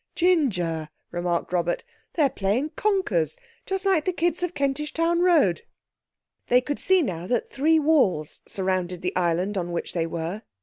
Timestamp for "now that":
7.03-7.51